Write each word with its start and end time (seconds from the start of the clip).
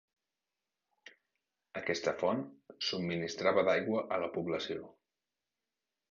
Aquesta 1.81 2.13
font 2.21 2.41
subministrava 2.87 3.65
d'aigua 3.67 4.01
a 4.17 4.19
la 4.25 4.31
població. 4.39 4.89